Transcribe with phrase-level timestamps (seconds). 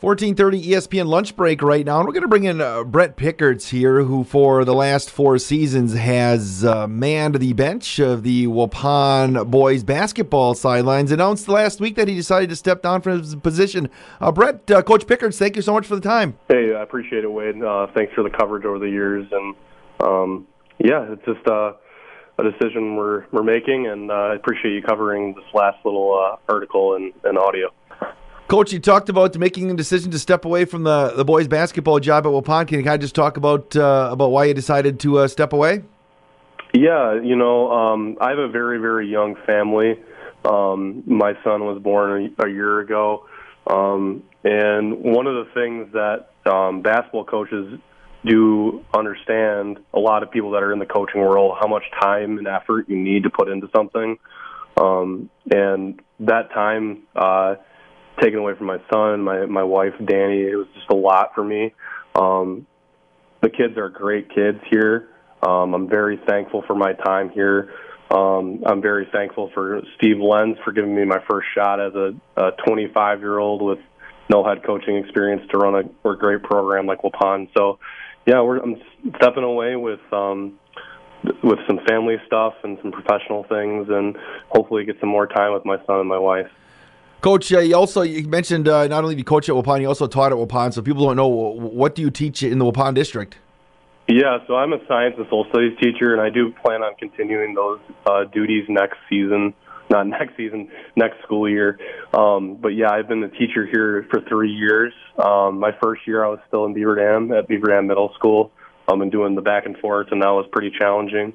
[0.00, 1.98] 1430 ESPN lunch break right now.
[1.98, 5.36] And we're going to bring in uh, Brett Pickards here, who for the last four
[5.36, 11.12] seasons has uh, manned the bench of the Waupun boys basketball sidelines.
[11.12, 13.90] Announced last week that he decided to step down from his position.
[14.22, 16.38] Uh, Brett, uh, Coach Pickards, thank you so much for the time.
[16.48, 17.62] Hey, I appreciate it, Wade.
[17.62, 19.26] Uh, thanks for the coverage over the years.
[19.30, 19.54] And
[20.00, 20.46] um,
[20.78, 21.74] yeah, it's just uh,
[22.38, 23.86] a decision we're, we're making.
[23.88, 27.68] And I appreciate you covering this last little article and, and audio.
[28.50, 32.00] Coach, you talked about making a decision to step away from the, the boys' basketball
[32.00, 32.66] job at Waupun.
[32.66, 35.52] Can you kind of just talk about uh, about why you decided to uh, step
[35.52, 35.84] away?
[36.74, 40.00] Yeah, you know, um, I have a very very young family.
[40.44, 43.28] Um, my son was born a, a year ago,
[43.68, 47.78] um, and one of the things that um, basketball coaches
[48.24, 52.36] do understand, a lot of people that are in the coaching world, how much time
[52.38, 54.18] and effort you need to put into something,
[54.76, 57.04] um, and that time.
[57.14, 57.54] Uh,
[58.20, 60.42] taken away from my son, my my wife Danny.
[60.42, 61.74] It was just a lot for me.
[62.14, 62.66] Um,
[63.42, 65.08] the kids are great kids here.
[65.42, 67.72] Um, I'm very thankful for my time here.
[68.10, 72.12] Um, I'm very thankful for Steve Lenz for giving me my first shot as a,
[72.36, 73.78] a 25 year old with
[74.28, 77.48] no head coaching experience to run a, a great program like Waupun.
[77.56, 77.78] So,
[78.26, 78.76] yeah, we're, I'm
[79.16, 80.58] stepping away with um,
[81.42, 84.16] with some family stuff and some professional things, and
[84.48, 86.50] hopefully get some more time with my son and my wife.
[87.20, 89.88] Coach, uh, you also you mentioned uh, not only do you coach at Waupun, you
[89.88, 90.72] also taught at Waupun.
[90.72, 93.36] So people don't know what do you teach in the Waupun district?
[94.08, 97.54] Yeah, so I'm a science and social studies teacher, and I do plan on continuing
[97.54, 99.54] those uh, duties next season.
[99.90, 101.78] Not next season, next school year.
[102.14, 104.92] Um, but yeah, I've been the teacher here for three years.
[105.22, 108.50] Um, my first year, I was still in Beaver Dam at Beaver Dam Middle School
[108.88, 111.34] um, and doing the back and forth, and that was pretty challenging.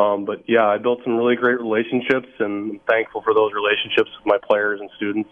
[0.00, 4.10] Um, but yeah, I built some really great relationships, and I'm thankful for those relationships
[4.18, 5.30] with my players and students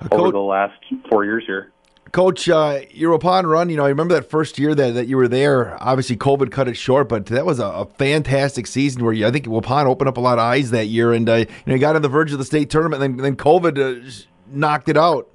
[0.00, 1.72] Coach, over the last four years here.
[2.12, 5.16] Coach, uh, your Waupun run, you know, I remember that first year that, that you
[5.16, 5.82] were there.
[5.82, 9.30] Obviously, COVID cut it short, but that was a, a fantastic season where you, I
[9.30, 11.78] think Waupun opened up a lot of eyes that year, and uh, you know, you
[11.78, 14.10] got on the verge of the state tournament, and then, then COVID uh,
[14.48, 15.30] knocked it out.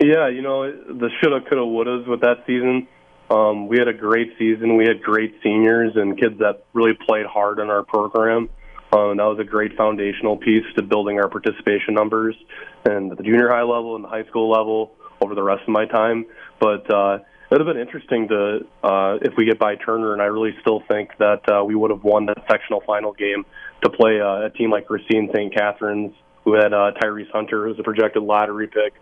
[0.00, 2.88] Yeah, you know, the shoulda, coulda, wouldas with that season.
[3.30, 4.76] Um, we had a great season.
[4.76, 8.50] We had great seniors and kids that really played hard in our program.
[8.92, 12.36] Um, that was a great foundational piece to building our participation numbers
[12.84, 15.86] and the junior high level and the high school level over the rest of my
[15.86, 16.26] time.
[16.60, 17.18] But uh,
[17.50, 20.54] it would have been interesting to uh, if we get by Turner, and I really
[20.60, 23.44] still think that uh, we would have won that sectional final game
[23.82, 25.52] to play uh, a team like Racine St.
[25.52, 26.14] Catherine's,
[26.44, 28.94] who had uh, Tyrese Hunter, who's a projected lottery pick,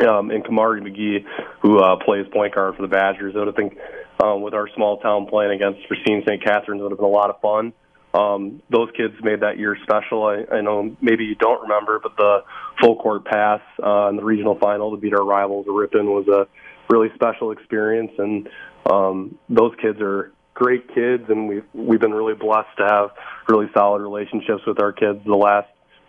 [0.00, 1.24] um, and Kamari McGee,
[1.60, 3.34] who uh, plays point guard for the Badgers.
[3.36, 3.76] I would think
[4.22, 6.42] um, with our small town playing against Racine St.
[6.42, 7.72] Catherine's would have been a lot of fun.
[8.14, 10.24] Um, those kids made that year special.
[10.24, 12.44] I, I know maybe you don't remember, but the
[12.80, 16.46] full court pass uh, in the regional final to beat our rivals, Ripon, was a
[16.88, 18.12] really special experience.
[18.16, 18.48] And
[18.90, 23.10] um, those kids are great kids, and we've we've been really blessed to have
[23.48, 25.68] really solid relationships with our kids the last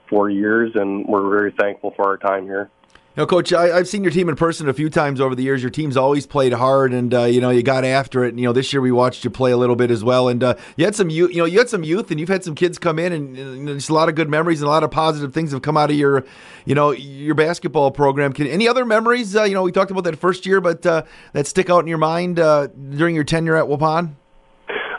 [0.09, 2.69] four years, and we're very thankful for our time here.
[3.17, 5.41] You know, Coach, I, have seen your team in person a few times over the
[5.41, 5.63] years.
[5.63, 8.29] Your team's always played hard, and uh, you know you got after it.
[8.29, 10.43] And, you know, this year we watched you play a little bit as well, and
[10.43, 11.31] uh, you had some youth.
[11.31, 13.67] You know, you had some youth, and you've had some kids come in, and, and
[13.67, 15.89] there's a lot of good memories and a lot of positive things have come out
[15.89, 16.25] of your,
[16.65, 18.33] you know, your basketball program.
[18.33, 19.35] Can any other memories?
[19.35, 21.01] Uh, you know, we talked about that first year, but uh,
[21.33, 24.13] that stick out in your mind uh, during your tenure at Waupun.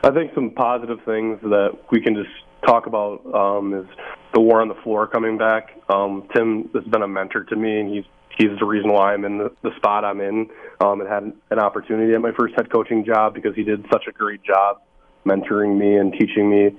[0.03, 2.35] I think some positive things that we can just
[2.67, 3.87] talk about um, is
[4.35, 5.71] the war on the floor coming back.
[5.89, 8.05] Um, Tim has been a mentor to me, and he's
[8.37, 10.49] he's the reason why I'm in the, the spot I'm in.
[10.81, 14.05] Um, and had an opportunity at my first head coaching job because he did such
[14.09, 14.81] a great job
[15.27, 16.71] mentoring me and teaching me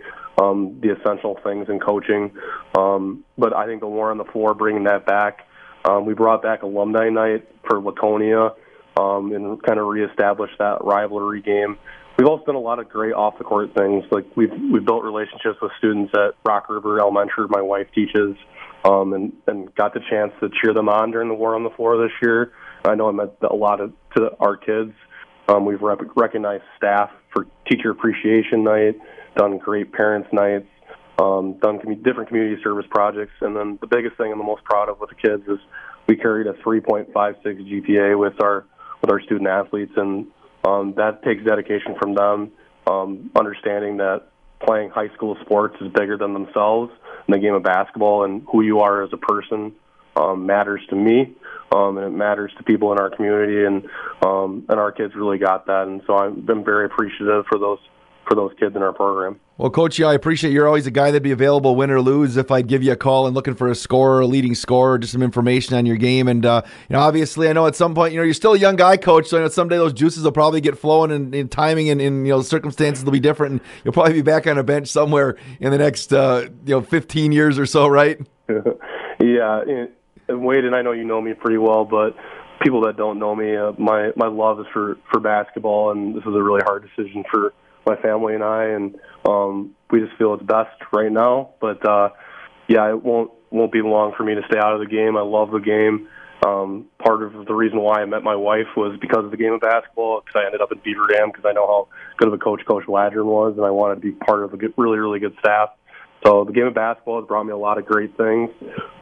[0.41, 2.31] um, the essential things in coaching.
[2.77, 5.45] Um, but I think the war on the floor, bringing that back.
[5.85, 8.53] Um, we brought back alumni night for Laconia
[8.97, 11.77] um, and kind of reestablished that rivalry game
[12.19, 14.03] we've also done a lot of great off the court things.
[14.11, 17.47] Like we've we've built relationships with students at Rock River Elementary.
[17.47, 18.35] My wife teaches,
[18.83, 21.69] um, and and got the chance to cheer them on during the war on the
[21.71, 22.51] floor this year.
[22.83, 24.91] I know I met a lot of to our kids.
[25.47, 28.95] Um, we've rep- recognized staff for Teacher Appreciation Night,
[29.35, 30.67] done great parents nights,
[31.19, 34.63] um, done com- different community service projects, and then the biggest thing I'm the most
[34.65, 35.57] proud of with the kids is
[36.07, 38.65] we carried a 3.56 GPA with our
[39.01, 40.27] with our student athletes, and
[40.63, 42.51] um, that takes dedication from them,
[42.87, 44.23] um, understanding that
[44.65, 46.91] playing high school sports is bigger than themselves
[47.27, 49.73] and the game of basketball, and who you are as a person
[50.15, 51.35] um, matters to me,
[51.73, 53.87] um, and it matters to people in our community, and
[54.25, 57.79] um, and our kids really got that, and so I've been very appreciative for those
[58.29, 59.39] for those kids in our program.
[59.57, 62.37] Well, Coach, yeah, I appreciate you're always a guy that'd be available, win or lose,
[62.37, 65.11] if I'd give you a call and looking for a scorer, a leading scorer, just
[65.11, 66.27] some information on your game.
[66.27, 68.57] And uh, you know, obviously, I know at some point, you know, you're still a
[68.57, 69.27] young guy, Coach.
[69.27, 72.25] So I know someday those juices will probably get flowing, and, and timing and, and,
[72.25, 75.35] you know circumstances will be different, and you'll probably be back on a bench somewhere
[75.59, 78.19] in the next uh, you know 15 years or so, right?
[79.19, 82.15] yeah, and Wade, and I know you know me pretty well, but
[82.61, 86.21] people that don't know me, uh, my my love is for for basketball, and this
[86.21, 87.53] is a really hard decision for
[87.85, 88.95] my family and I, and
[89.25, 91.51] um, we just feel it's best right now.
[91.59, 92.09] But uh,
[92.67, 95.17] yeah, it won't won't be long for me to stay out of the game.
[95.17, 96.07] I love the game.
[96.45, 99.53] Um, part of the reason why I met my wife was because of the game
[99.53, 100.21] of basketball.
[100.21, 101.87] Because I ended up at Beaver Dam because I know how
[102.17, 104.57] good of a coach Coach Ladron was, and I wanted to be part of a
[104.57, 105.69] good, really really good staff.
[106.25, 108.49] So the game of basketball has brought me a lot of great things,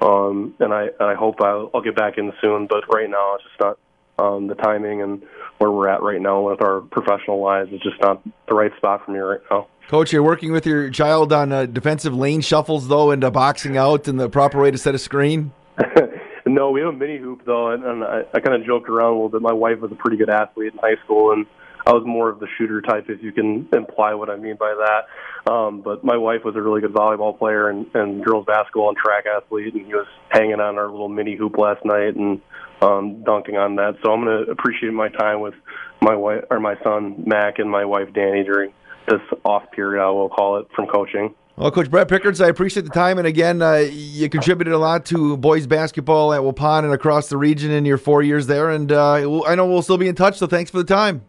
[0.01, 2.67] um, and I and I hope I'll, I'll get back in soon.
[2.67, 3.79] But right now, it's just not
[4.19, 5.23] um, the timing and
[5.57, 9.05] where we're at right now with our professional lives is just not the right spot
[9.05, 9.67] for me right now.
[9.87, 13.77] Coach, you're working with your child on uh, defensive lane shuffles, though, and uh, boxing
[13.77, 15.53] out and the proper way to set a screen.
[16.45, 19.11] no, we have a mini hoop though, and, and I, I kind of joked around
[19.11, 19.41] a little bit.
[19.41, 21.45] My wife was a pretty good athlete in high school, and
[21.87, 24.75] I was more of the shooter type, if you can imply what I mean by
[24.75, 25.49] that.
[25.49, 28.97] Um, but my wife was a really good volleyball player and, and girls basketball and
[28.97, 32.41] track athlete, and he was hanging on our little mini hoop last night and
[32.81, 33.95] um, dunking on that.
[34.03, 35.53] So I'm going to appreciate my time with
[36.01, 38.73] my wife or my son Mac and my wife Danny during
[39.07, 41.33] this off period, I will call it, from coaching.
[41.55, 43.17] Well, Coach Brett Pickards, I appreciate the time.
[43.17, 47.37] And again, uh, you contributed a lot to boys basketball at Waupun and across the
[47.37, 48.71] region in your four years there.
[48.71, 51.23] And uh, I know we'll still be in touch, so thanks for the time.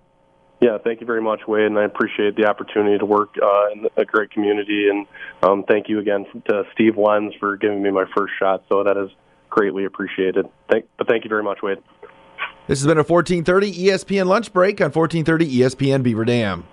[0.61, 3.87] Yeah, thank you very much, Wade, and I appreciate the opportunity to work uh, in
[3.97, 4.89] a great community.
[4.89, 5.07] And
[5.43, 8.65] um, thank you again to Steve Lenz for giving me my first shot.
[8.69, 9.11] So that is
[9.51, 10.47] greatly appreciated.
[10.69, 11.79] Thank, but thank you very much, Wade.
[12.67, 16.65] This has been a 1430 ESPN lunch break on 1430 ESPN Beaver Dam.